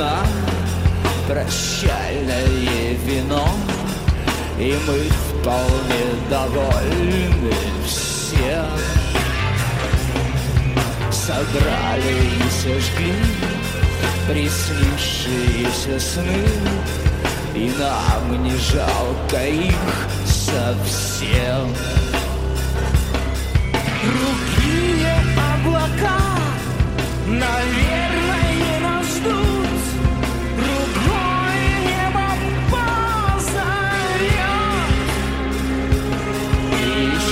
[0.00, 0.18] вина.
[1.28, 3.48] Прощальное вино.
[4.58, 7.54] И мы вполне довольны
[7.86, 8.64] все.
[11.10, 13.14] Собрали и сожгли
[14.26, 16.46] Приснившиеся сны.
[17.54, 21.74] И нам не жалко их совсем.
[24.02, 26.18] Другие облака,
[27.26, 28.39] наверное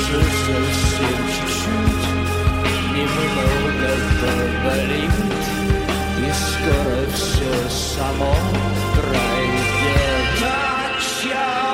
[0.08, 2.06] еще совсем чуть-чуть
[2.94, 5.16] Немного поболит
[6.18, 8.34] И скоро все само
[8.94, 11.67] пройдет Начало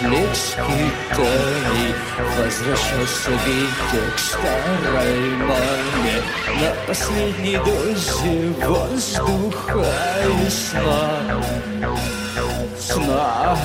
[0.00, 1.92] Лет скитаний
[2.36, 6.22] Возвращался Витя к старой маме.
[6.60, 9.86] На последней дозе воздуха
[10.24, 11.42] и сна.
[12.78, 13.58] Сна.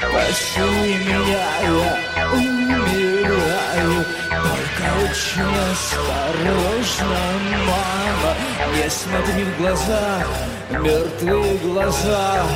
[0.00, 4.04] Поцелуй меня, я умираю.
[4.30, 7.20] Только очень осторожно,
[7.66, 8.34] мама.
[8.74, 10.24] Не смотри в глаза,
[10.70, 12.46] мертвые глаза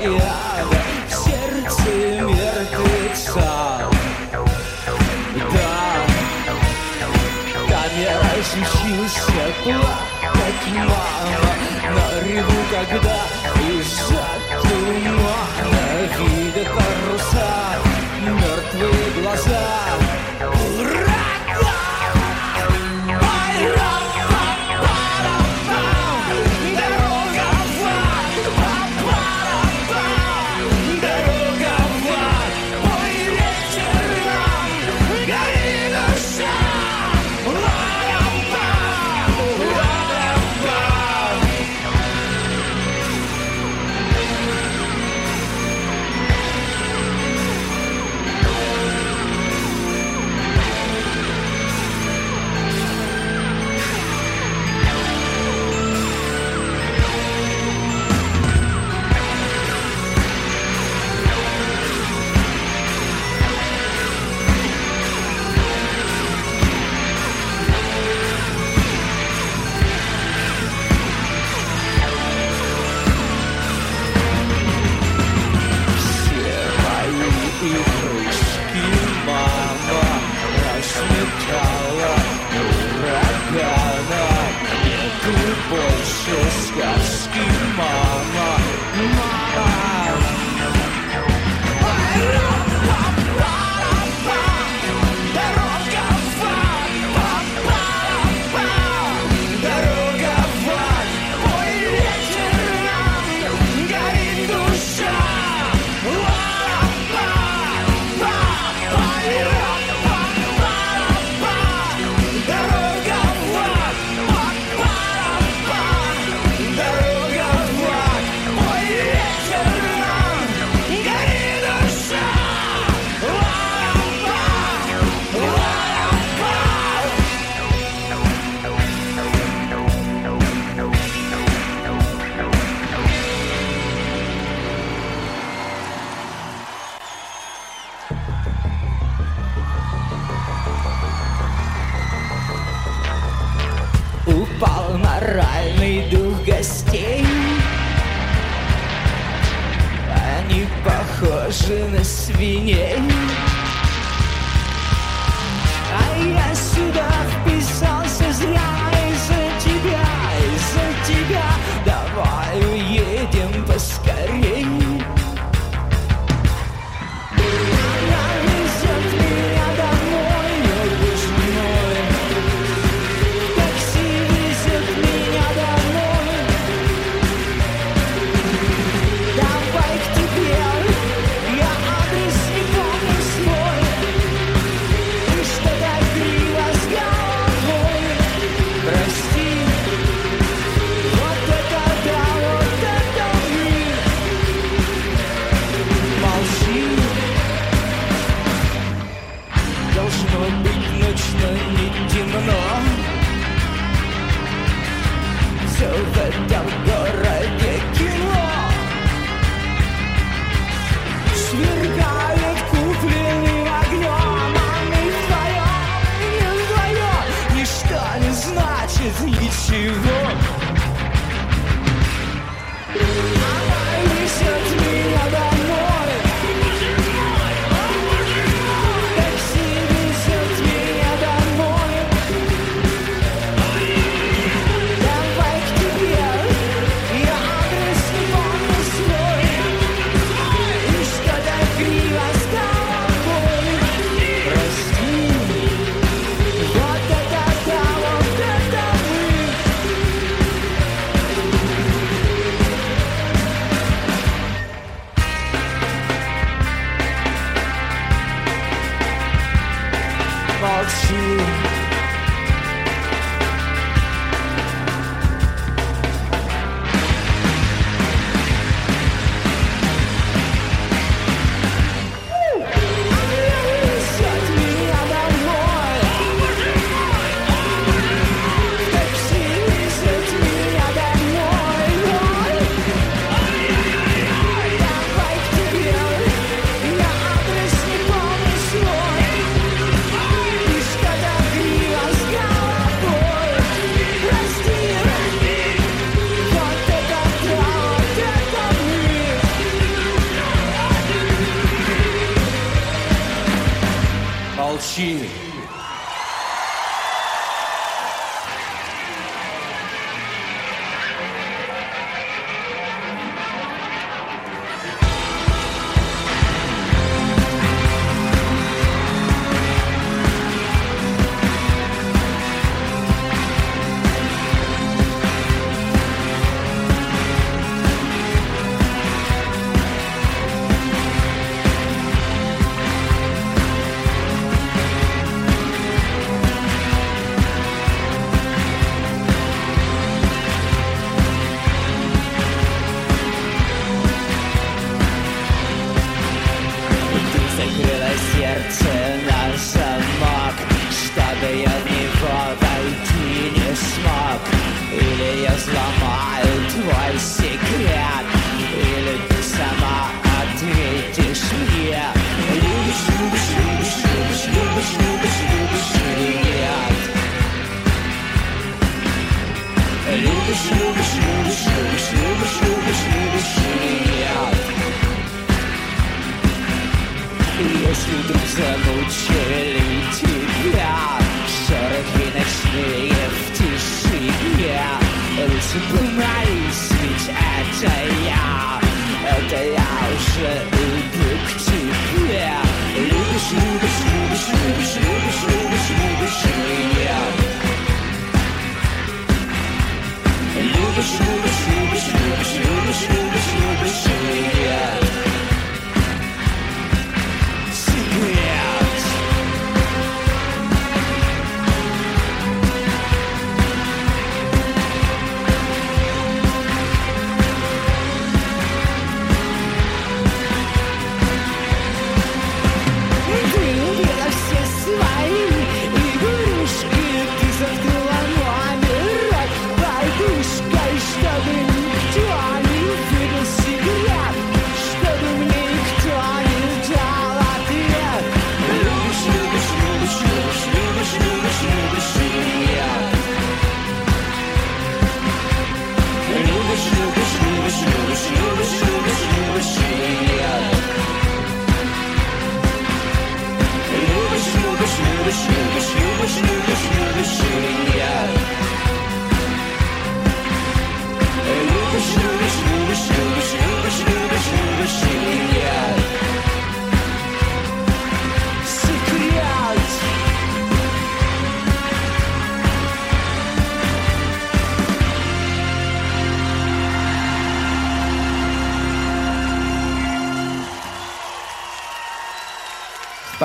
[0.00, 1.90] Сила океана в сердце
[2.22, 3.50] мертвеца.
[5.52, 5.76] Да,
[7.68, 11.52] там я разучился плакать, мама
[11.94, 13.18] На реву, когда
[13.78, 14.24] из-за
[16.18, 17.50] Видят паруса,
[18.24, 19.64] мертвые глаза.
[20.38, 21.09] Все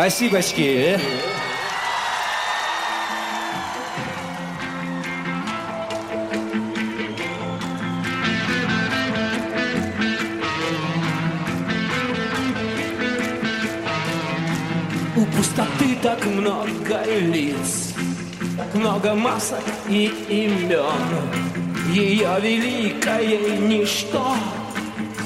[0.07, 0.99] Спасибочки.
[15.15, 17.95] У пустоты так много лиц,
[18.55, 20.85] так много масок и имен.
[21.91, 24.35] Ее великое ничто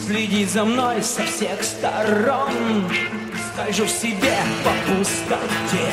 [0.07, 2.53] следит за мной со всех сторон
[3.69, 5.91] скольжу в себе по пустоте.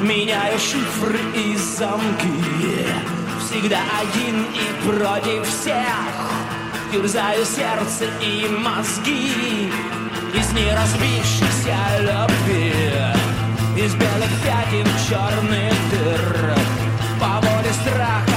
[0.00, 2.86] Меняю шифры и замки.
[3.40, 5.84] Всегда один и против всех.
[6.92, 9.72] Терзаю сердце и мозги.
[10.34, 12.72] Из неразбившейся любви.
[13.76, 16.54] Из белых пятен черных дыр.
[17.20, 18.27] По воле страха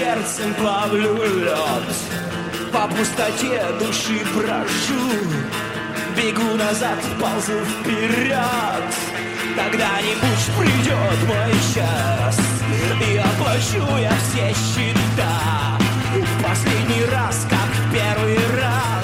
[0.00, 1.94] сердцем плавлю лед.
[2.72, 5.02] По пустоте души прошу
[6.16, 8.88] Бегу назад, ползу вперед.
[9.56, 12.38] Когда-нибудь придет мой час
[13.10, 15.78] И оплачу я все счета.
[16.14, 18.99] В последний раз, как в первый раз.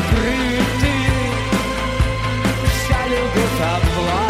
[0.00, 0.94] Закрыты,
[2.64, 4.29] вся любовь оплачена,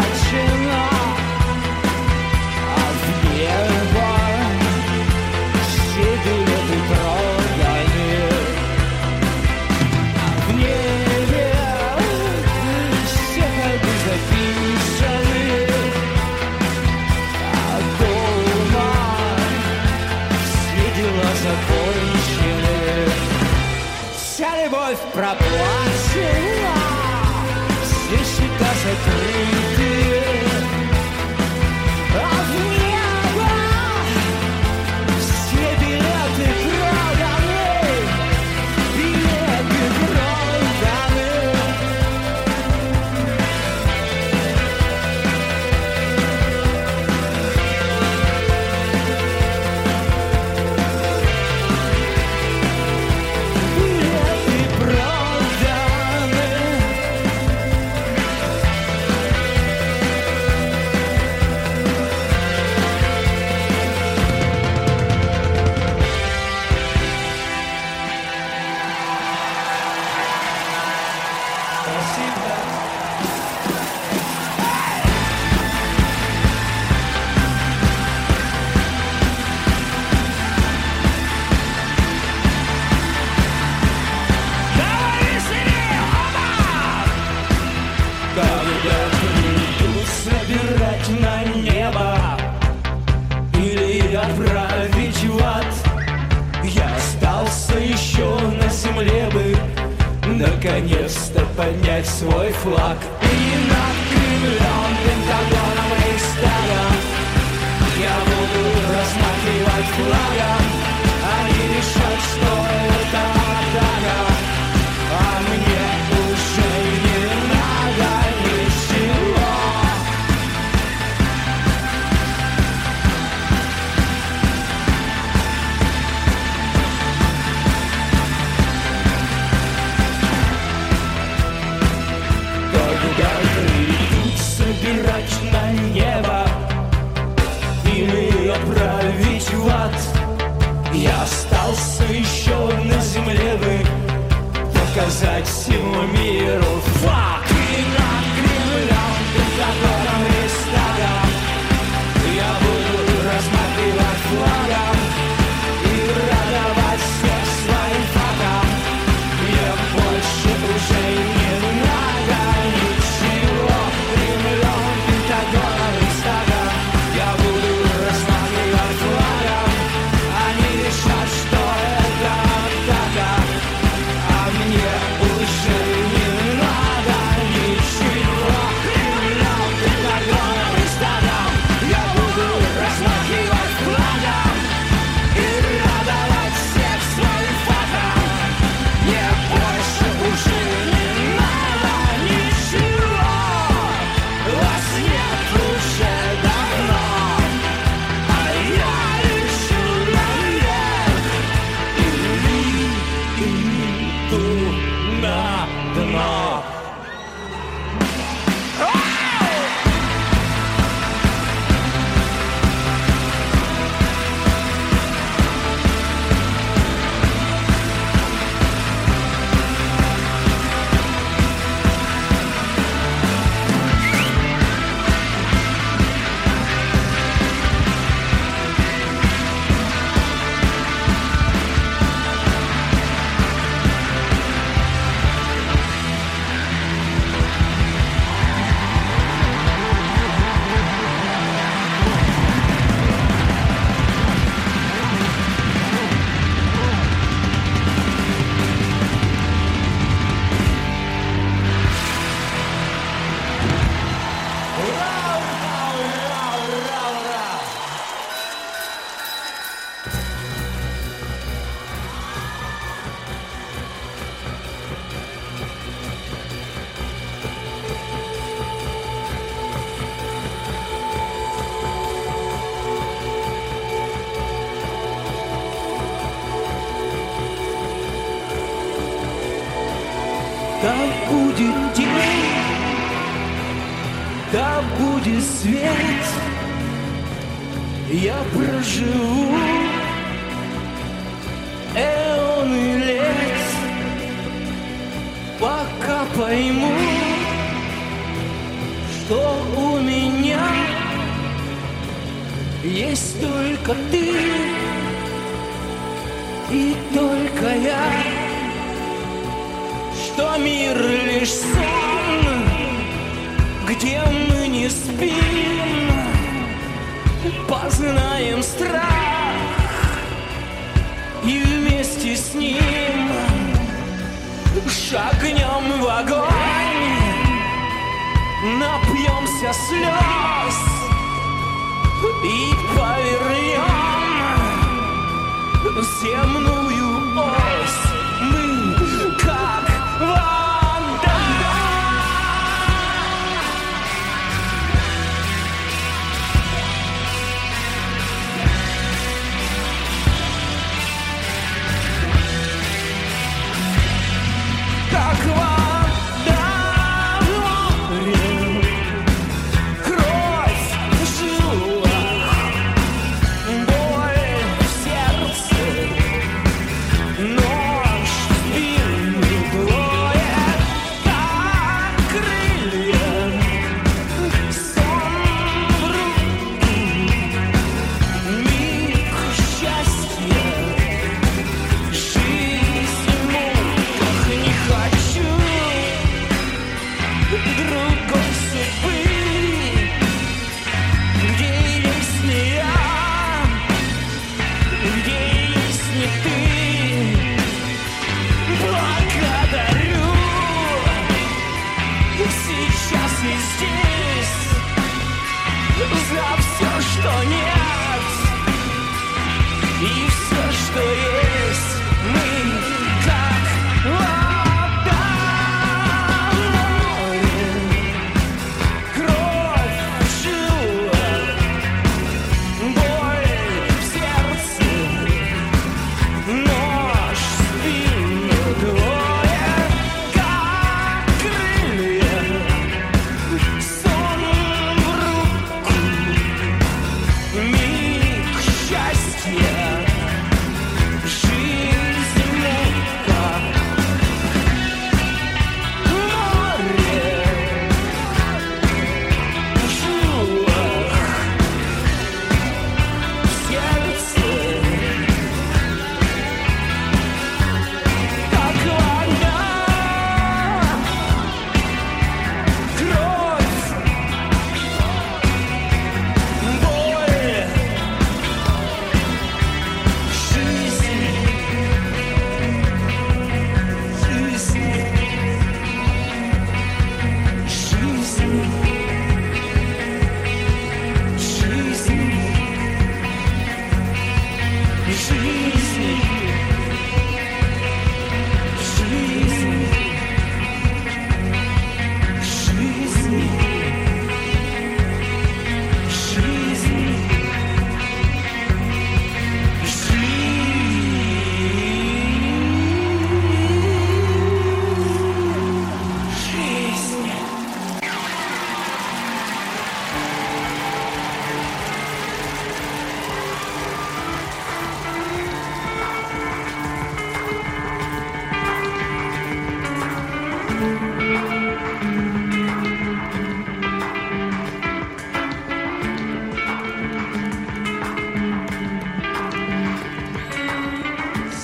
[102.61, 103.00] flat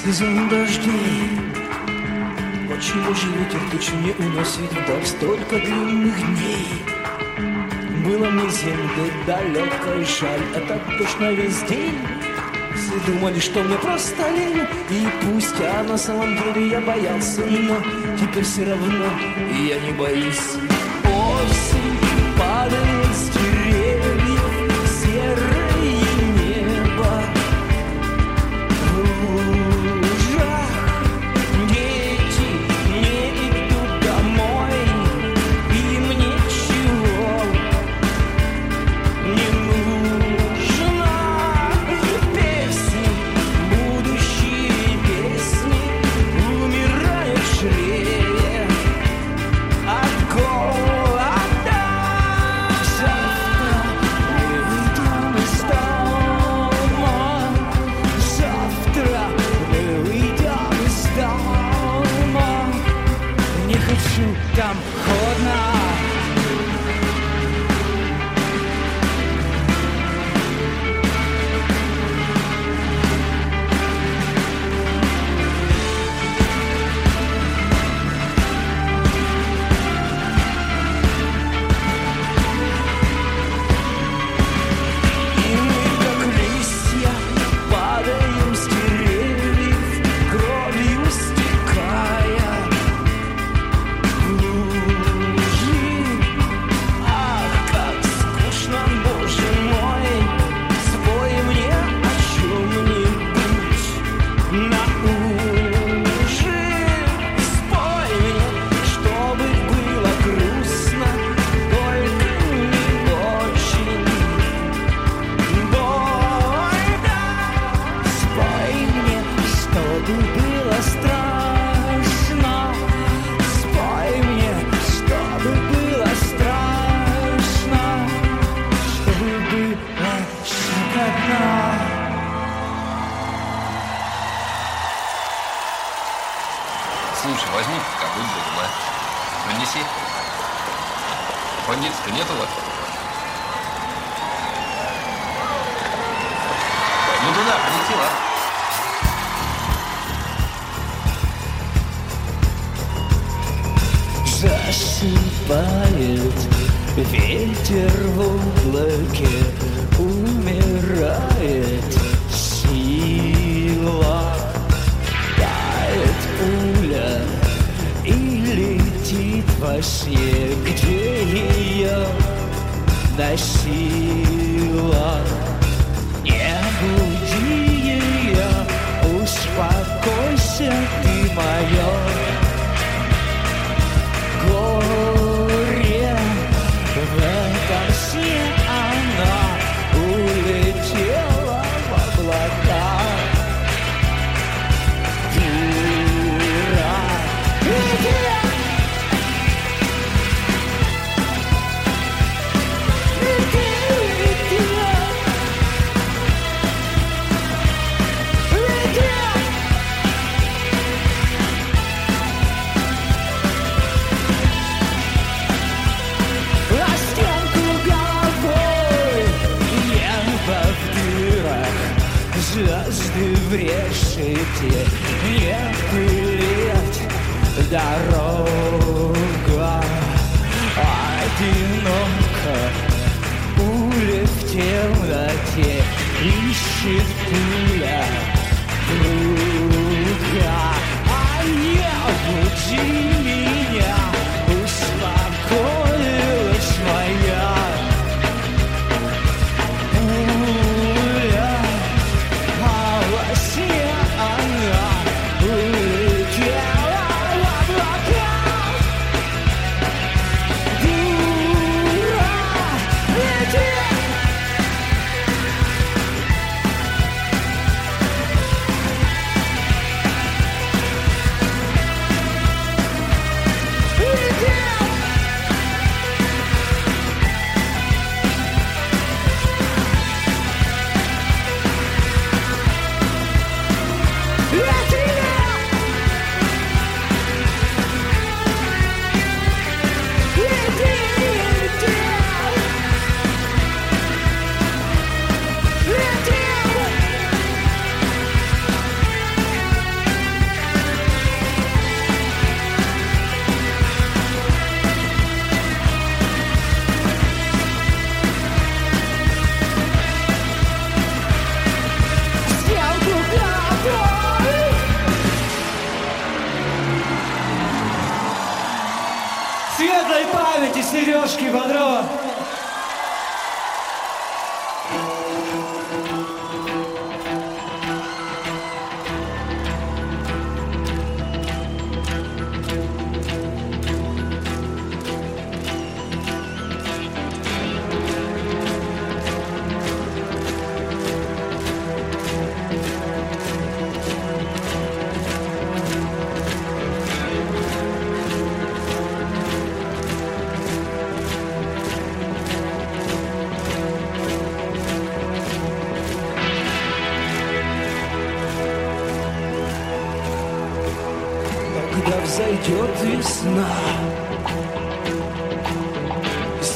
[0.07, 1.29] слезам дождей
[2.69, 6.67] Почему же ветер тучу не уносит вдаль столько длинных дней?
[8.05, 11.97] Было мне земли далекой жаль, это а точно весь день.
[12.75, 17.75] Все думали, что мне просто лень И пусть я на самом деле я боялся, но
[18.17, 19.05] теперь все равно
[19.67, 20.55] я не боюсь.
[21.03, 21.76] Осень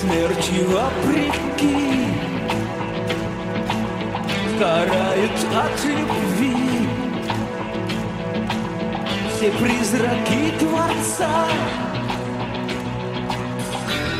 [0.02, 2.08] смертью вопреки.
[4.50, 6.56] Сгорают от любви.
[9.30, 11.46] Все призраки Творца.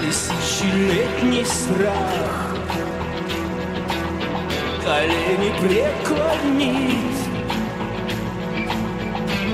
[0.02, 2.56] Тысячелетний страх.
[4.86, 7.22] Колени преклонить.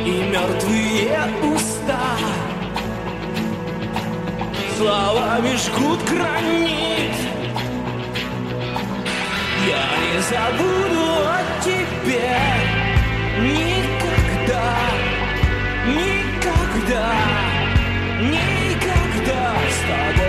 [0.06, 1.20] И мертвые
[1.54, 2.57] уста
[4.78, 7.16] словами жгут гранит.
[9.66, 12.30] Я не забуду о тебе
[13.42, 14.68] никогда,
[15.88, 17.08] никогда,
[18.22, 19.42] никогда.
[19.70, 20.27] С тобой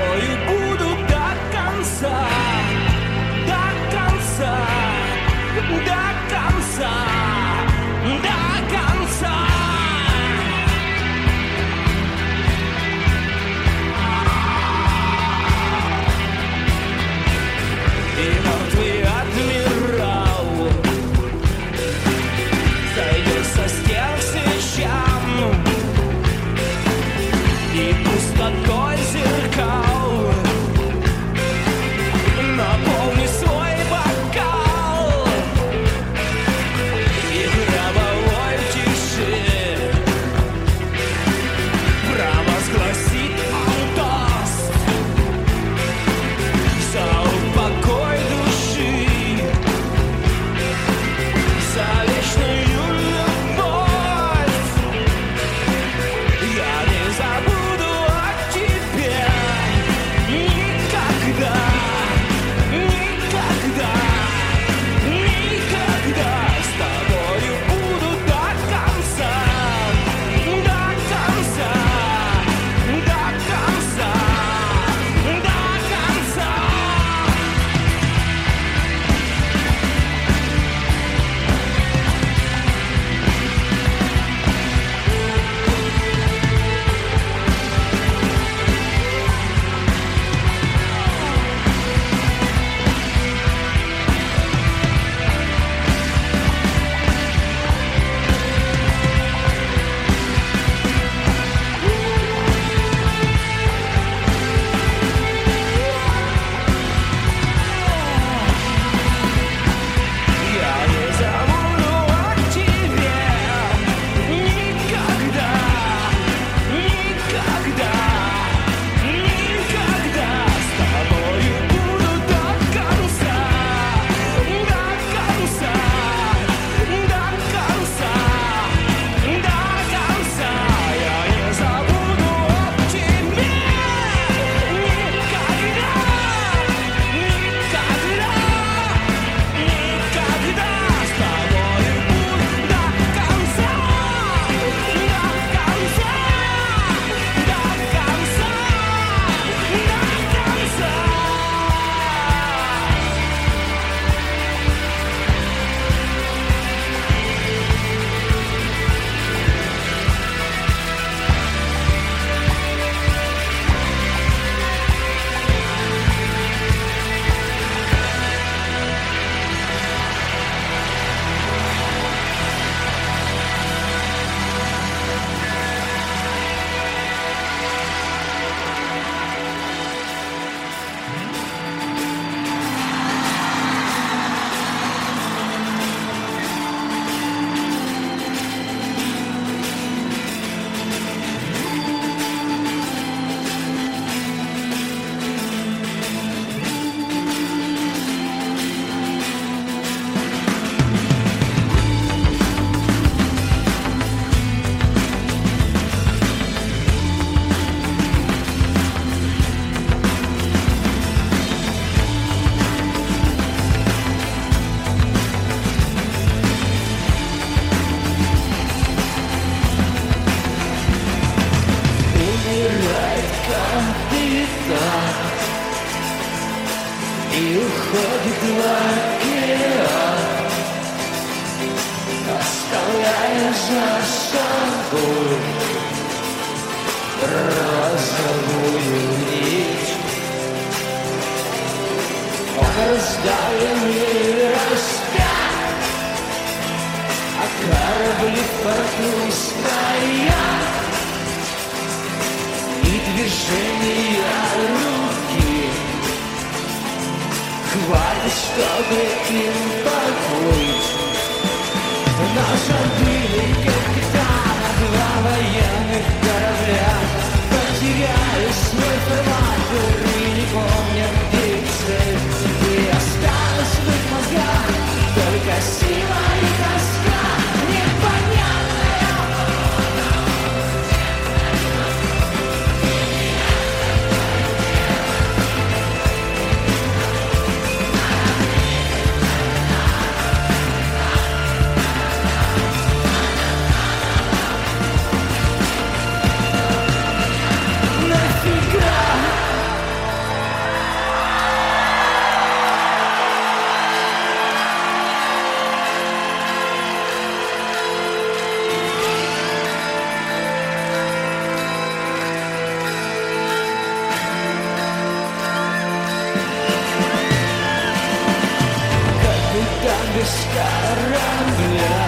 [320.55, 321.99] корабля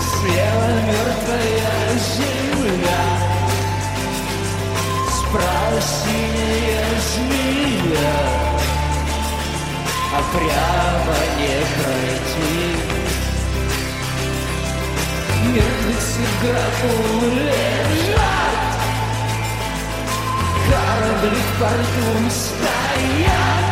[0.00, 3.04] Слева мертвая земля
[5.10, 8.20] Справа синяя змея
[10.14, 12.56] А прямо не пройти
[15.44, 18.42] Мертвецы в гробу лежат
[20.68, 23.71] Корабли в порту стоят.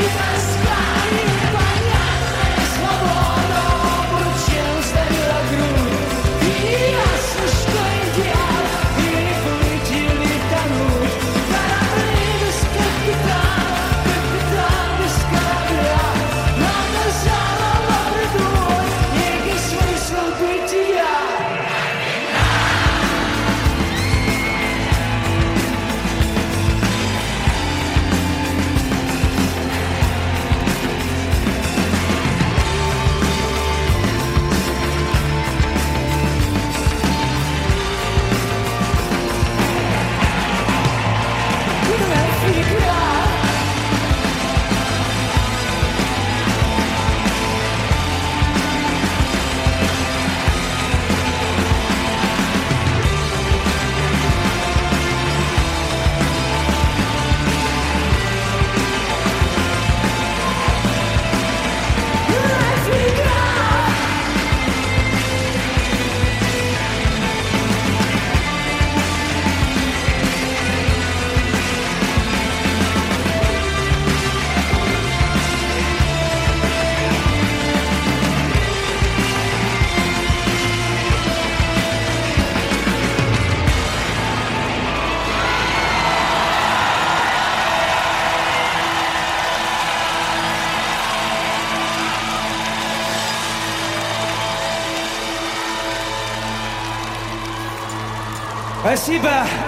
[98.93, 99.60] Спасибо.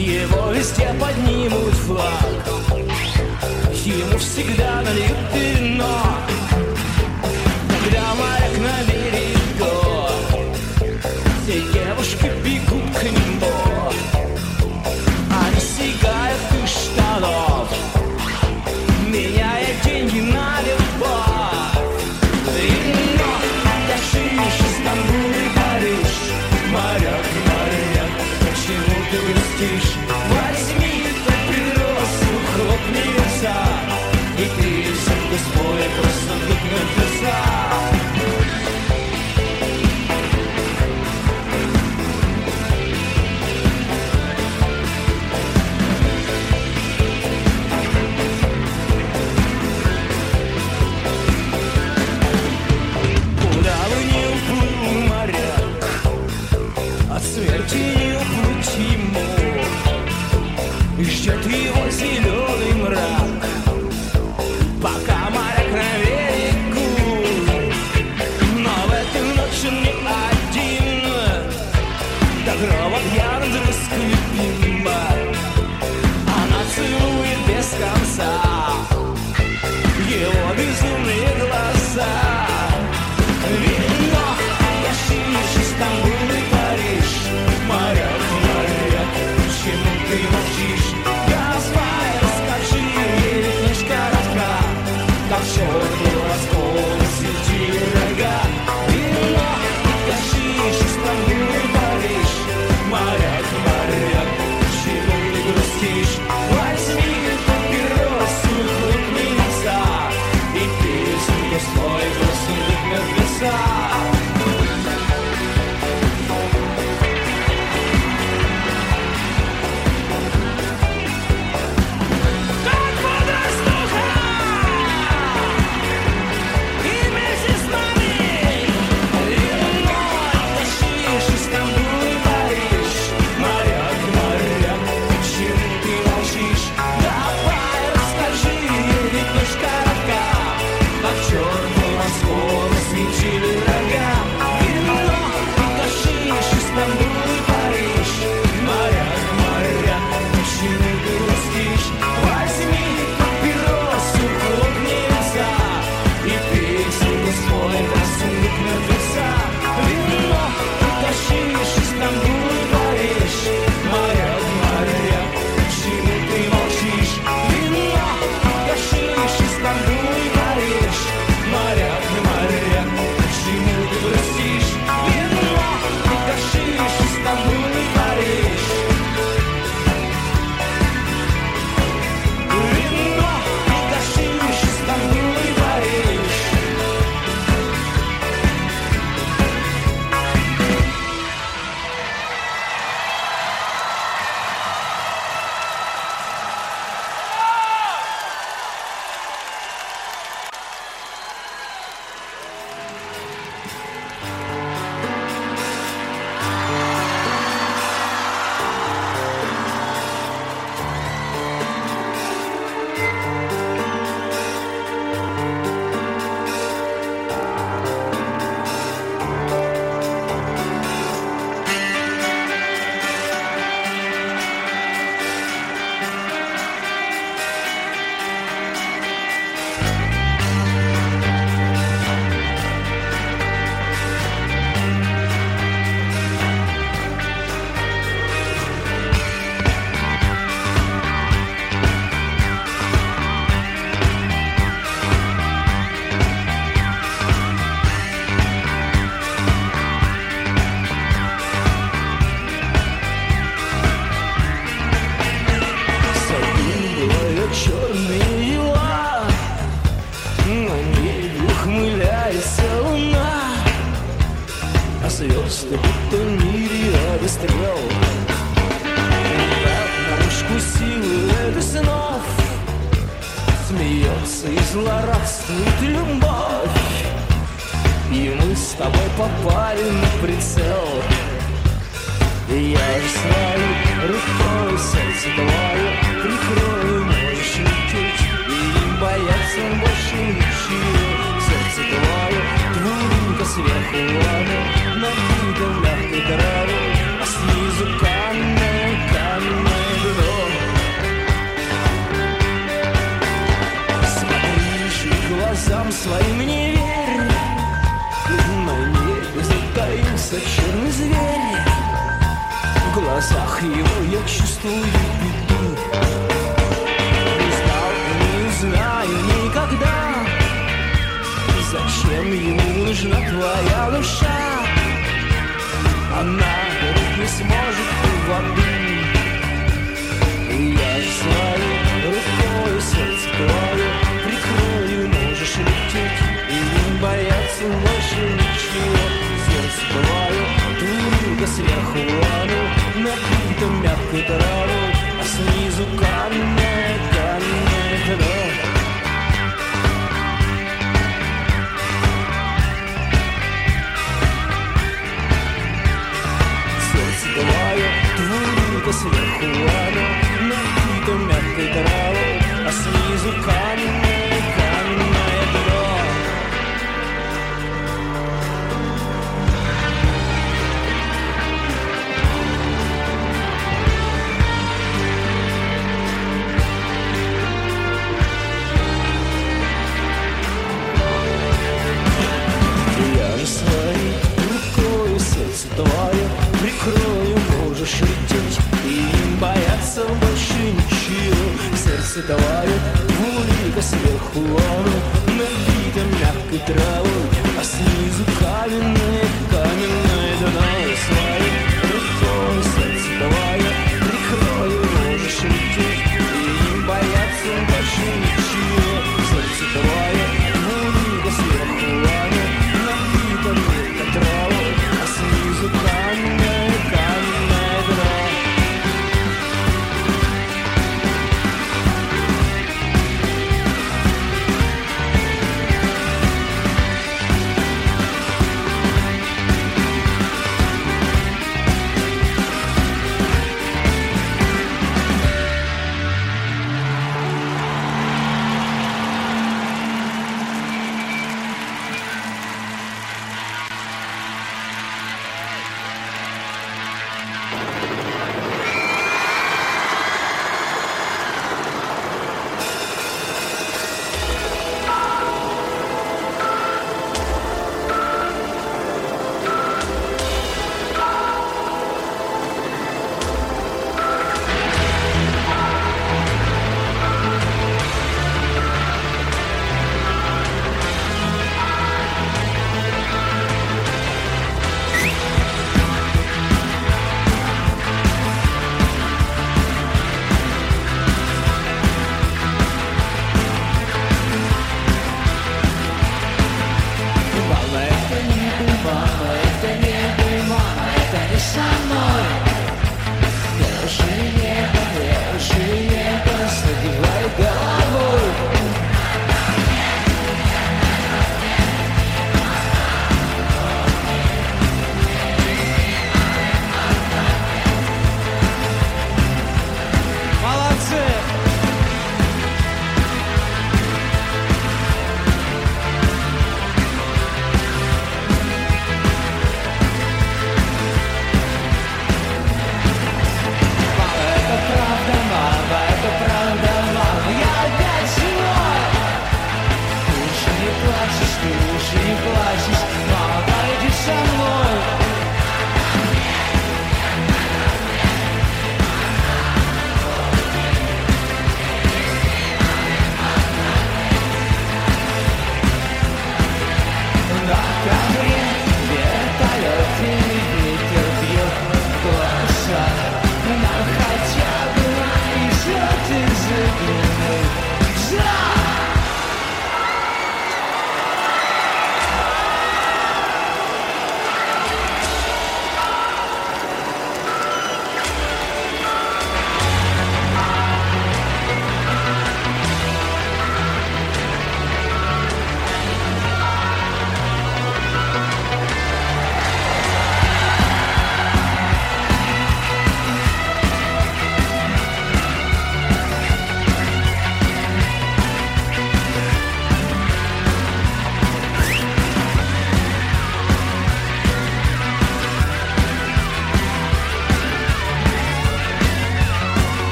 [0.00, 2.24] Его везде поднимут флаг.
[3.84, 5.59] Ему всегда нальют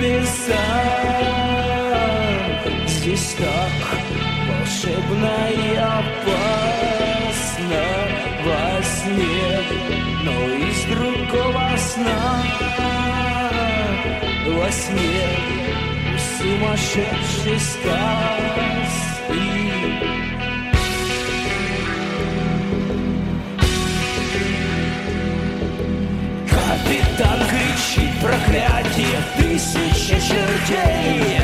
[0.00, 0.66] небеса
[2.86, 3.78] Здесь так
[4.48, 6.14] волшебно и опасно
[8.44, 9.48] во сне
[10.24, 10.36] Но
[10.68, 12.22] из другого сна
[14.46, 15.28] во сне
[16.38, 19.00] сумасшедшей сказки
[26.48, 31.40] Капитан кричит проклятие тысячи чертей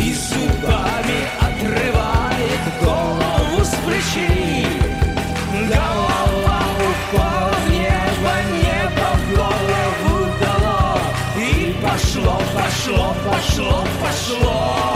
[0.00, 4.66] И зубами отрывает голову с плечей
[5.68, 11.00] Голова упала в небо, небо в голову дало.
[11.36, 14.95] И пошло, пошло, пошло, пошло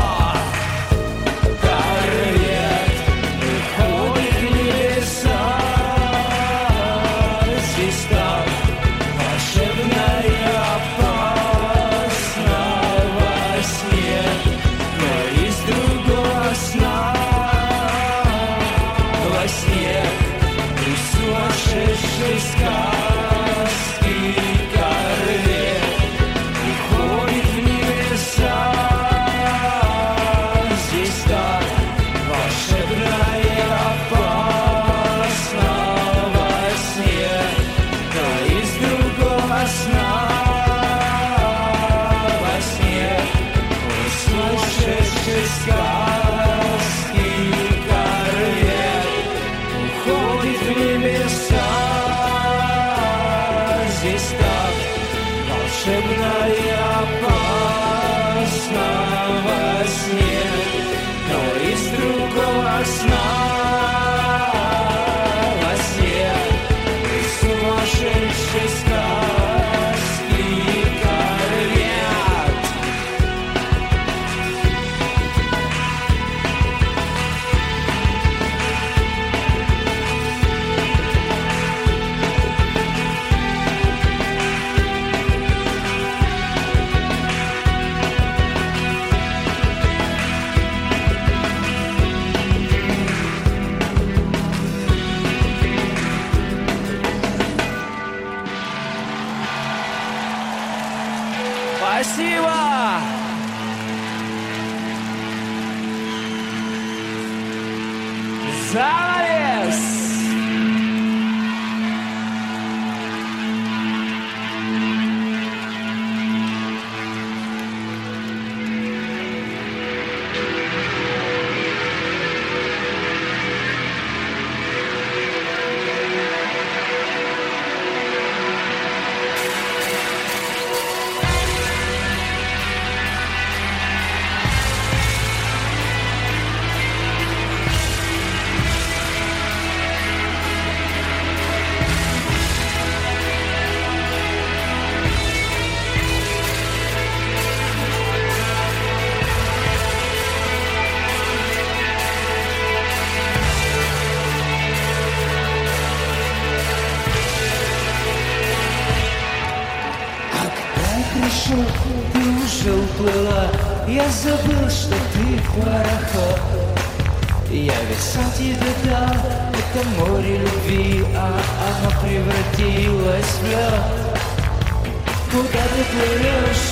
[175.91, 176.71] плывешь,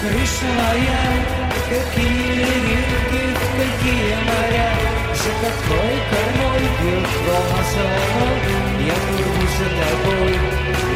[0.00, 3.24] крыша моя Какие реки,
[3.56, 4.70] какие моря.
[5.16, 7.02] За какой кормой был
[7.34, 8.38] Амазон
[8.84, 10.32] Я плыву за тобой,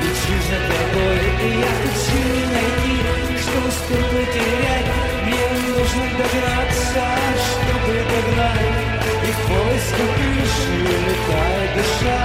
[0.03, 1.21] лечу за тобой.
[1.41, 2.23] И я хочу
[2.55, 2.97] найти,
[3.43, 4.89] что успел потерять.
[5.25, 7.07] Мне нужно догнаться,
[7.49, 8.77] чтобы догнать.
[9.25, 10.77] И в поисках крыши
[11.07, 12.21] летает душа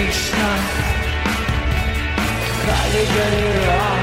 [0.04, 0.50] Krishna.
[2.66, 4.01] Hare Hare Ram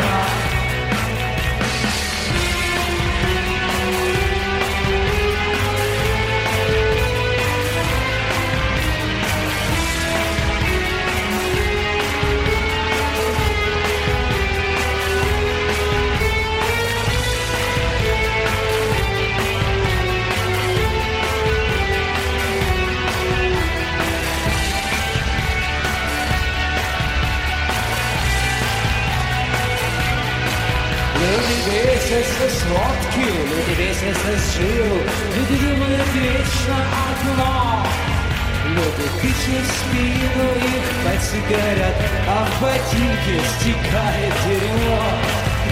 [43.88, 45.02] отдыхает дерьмо.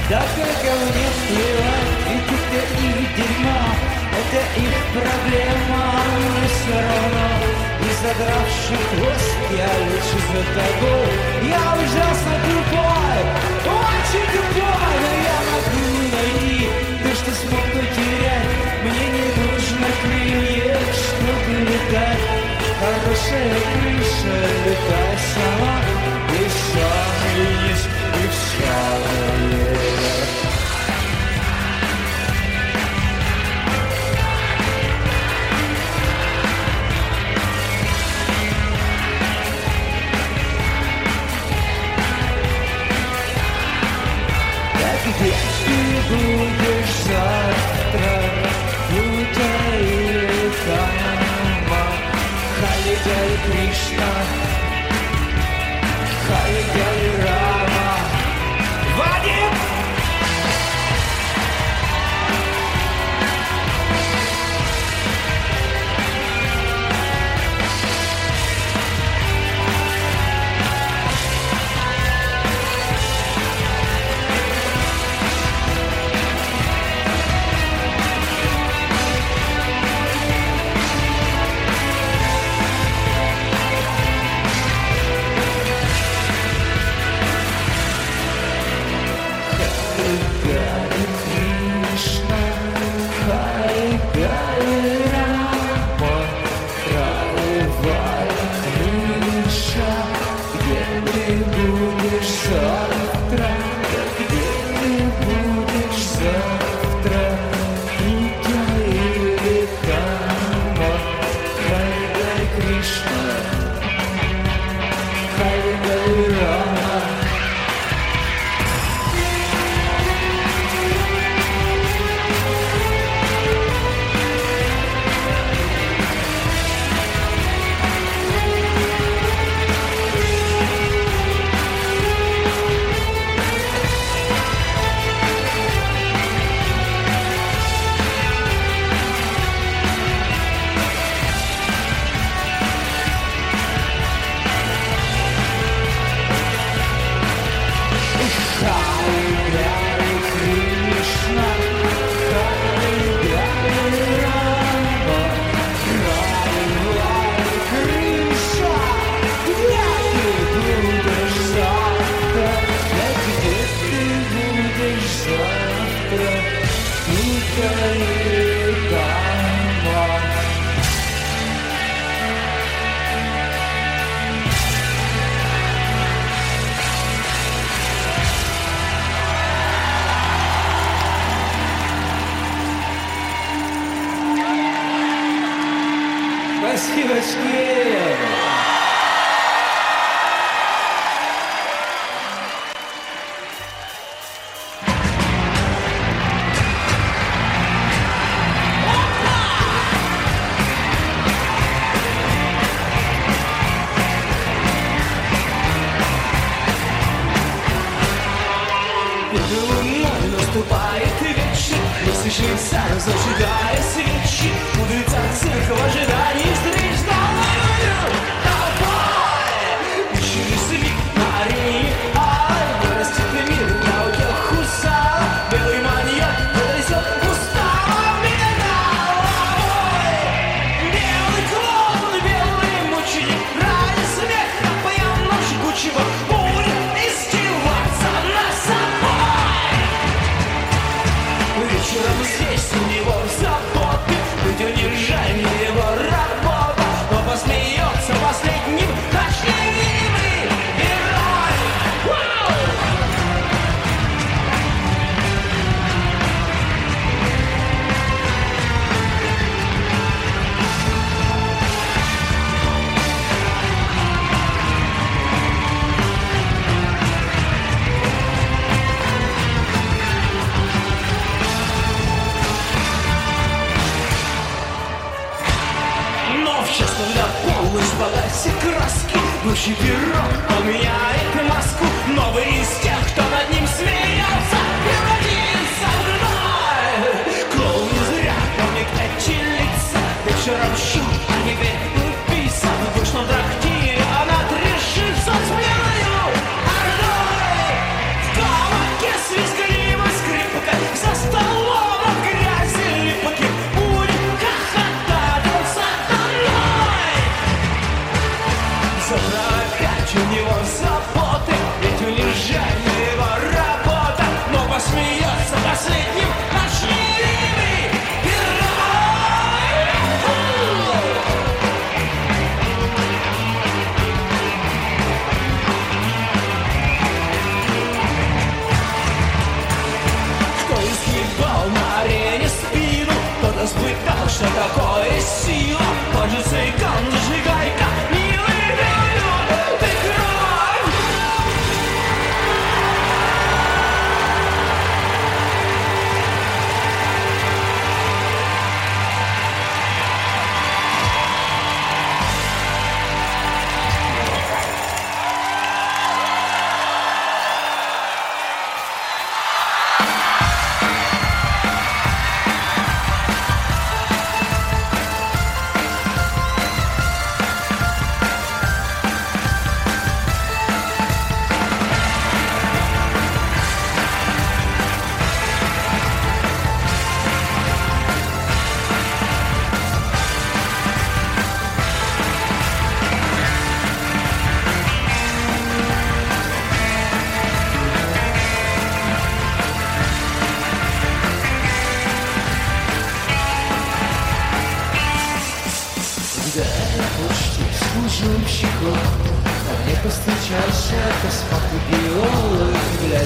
[0.08, 3.60] Да как мне плевать, ведь это их дерьмо,
[4.20, 5.82] это их проблема,
[6.16, 7.28] мне все равно.
[7.82, 11.08] Не задравший хвост, я лечу за тобой,
[11.48, 12.15] я уже
[53.46, 54.15] Krishna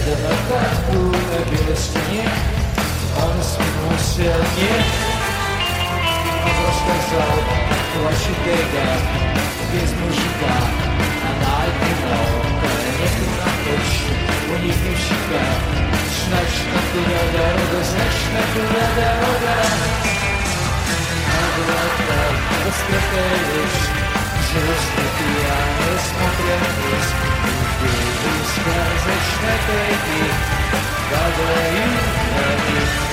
[0.01, 2.25] Seděl na kotku ve bělištině,
[3.17, 4.73] on spinul silně
[6.45, 7.39] a rozkazal
[8.05, 8.93] vaši dejda,
[9.71, 10.55] ty z mužíka
[11.27, 12.27] a najednou,
[12.59, 14.07] které někdo natočí,
[14.49, 15.45] u nich mi říká,
[16.27, 19.57] značka tu rada roda, značka tu rada roda.
[21.29, 23.77] A byla tak rozkrytý liš,
[24.49, 26.61] že rozkrytý já nesmotrem
[26.91, 27.70] rozkrytý.
[27.81, 30.31] Убили сказочной тайги
[31.11, 31.93] Падают
[32.37, 33.11] на них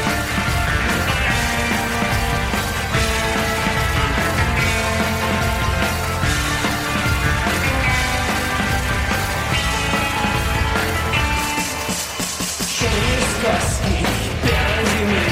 [13.39, 14.06] сказки
[14.44, 15.27] первой зимы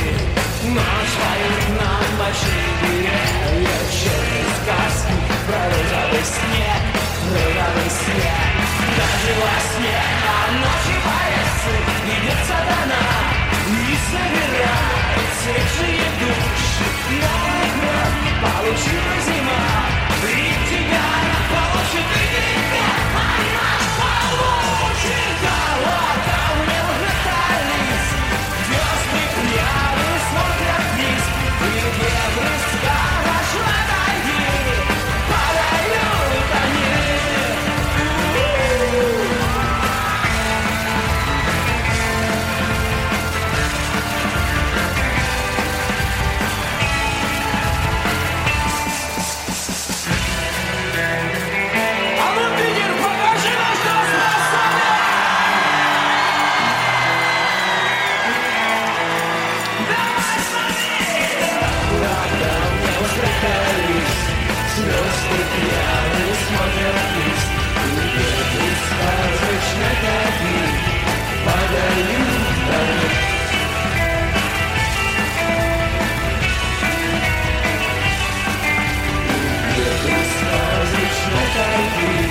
[0.73, 5.13] Ночь поют нам большие деревья Черные сказки
[5.47, 6.81] про розовый снег
[7.31, 8.54] Розовый снег
[9.25, 11.73] Даже во сне А ночью по лесу
[12.13, 13.03] идет сатана
[13.65, 19.44] И собирает свежие души Новый год
[81.27, 82.24] Thank you.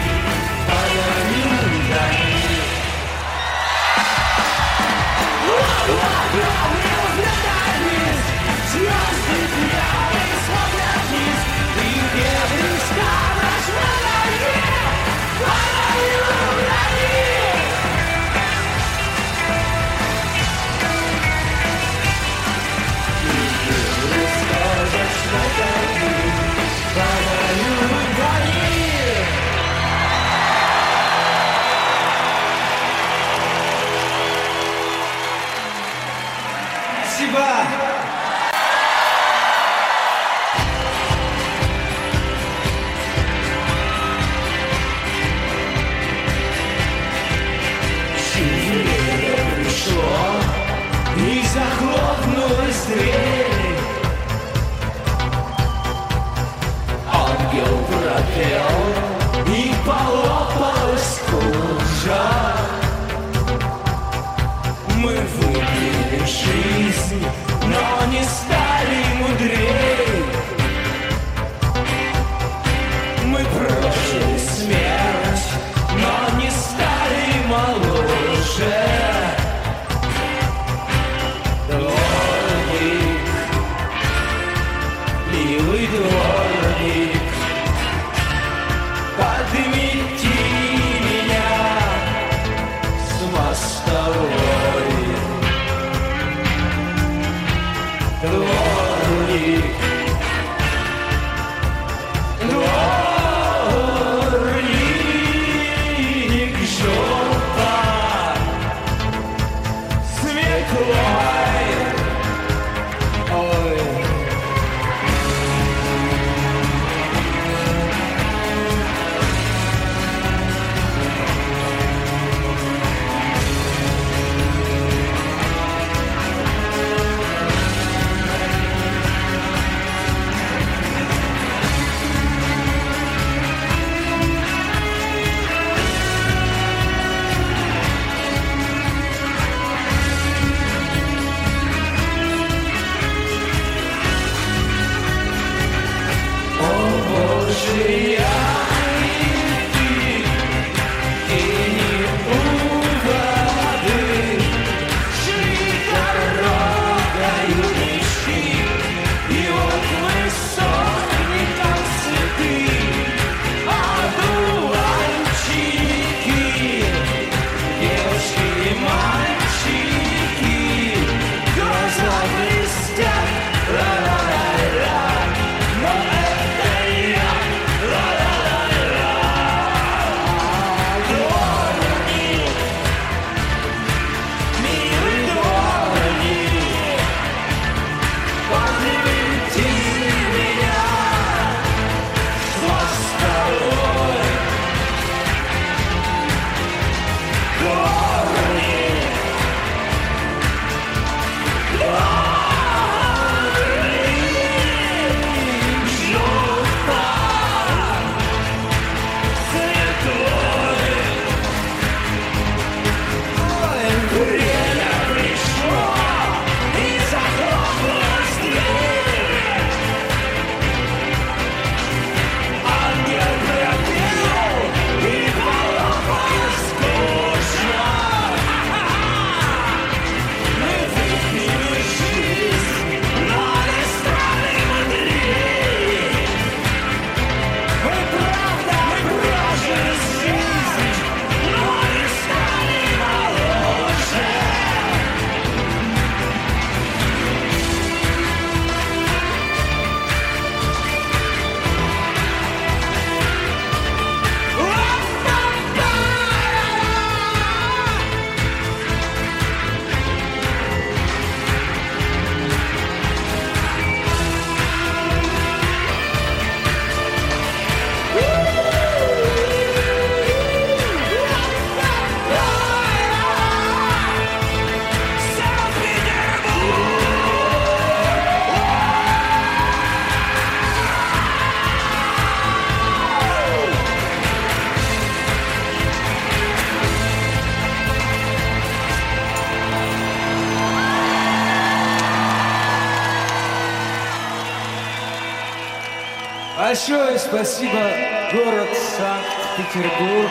[297.34, 297.90] Спасибо,
[298.32, 300.30] город Санкт-Петербург.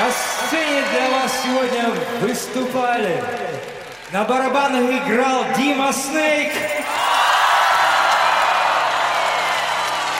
[0.00, 1.90] На сцене для вас сегодня
[2.20, 3.22] выступали.
[4.10, 6.52] На барабанах играл Дима Снейк.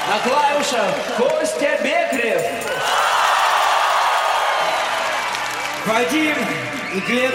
[0.09, 2.43] На клавишах Костя Бекрев.
[5.87, 6.37] Вадим
[6.95, 7.35] и Глеб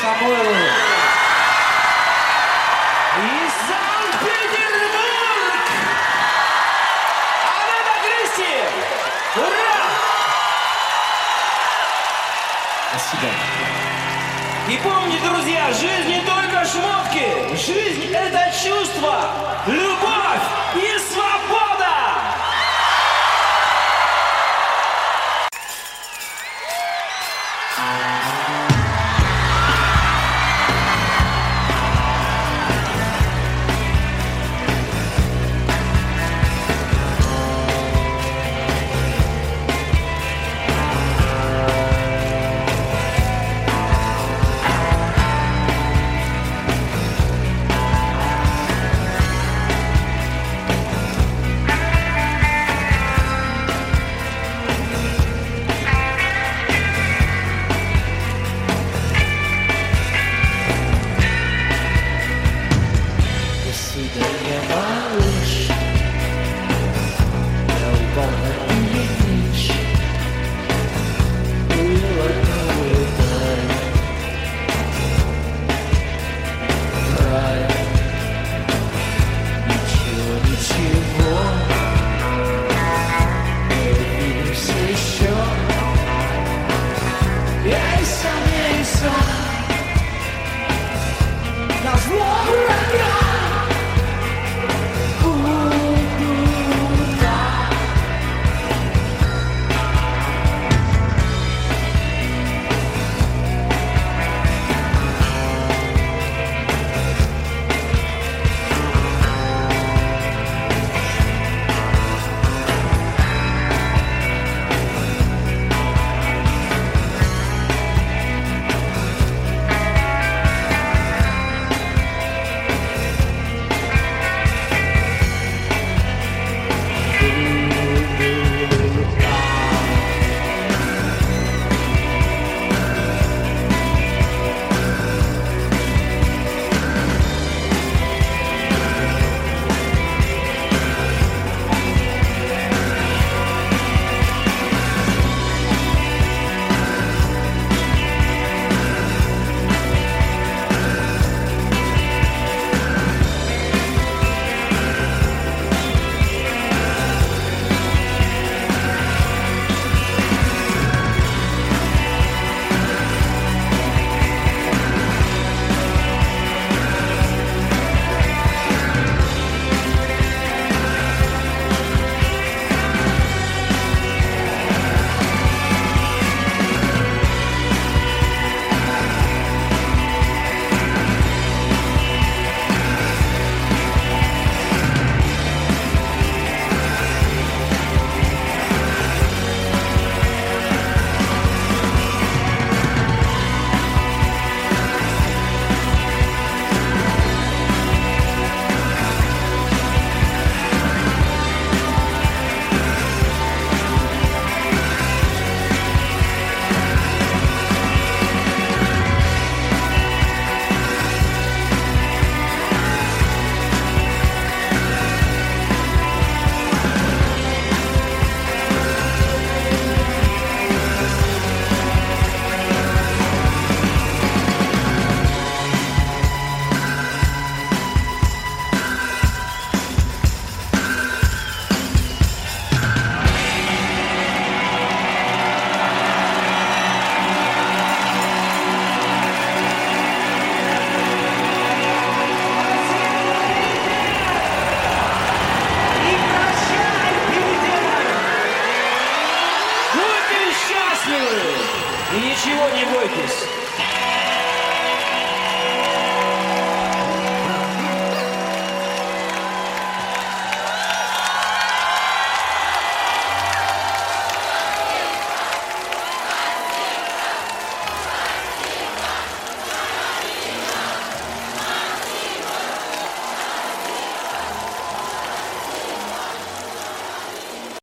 [0.00, 1.03] Самойловы.
[13.08, 13.32] Спасибо.
[14.68, 17.54] И помните, друзья, жизнь не только шмотки.
[17.54, 19.30] Жизнь— это чувство,
[19.66, 20.42] любовь
[20.74, 21.23] и свобода!